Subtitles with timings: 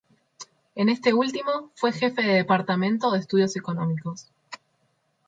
[0.73, 4.31] En este último fue jefe de Departamento de Estudios Económicos.